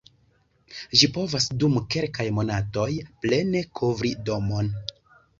Ĝi 1.01 1.09
povas 1.17 1.43
dum 1.63 1.75
kelkaj 1.95 2.25
monatoj 2.37 2.85
plene 3.25 3.61
kovri 3.81 4.15
domon. 4.31 4.71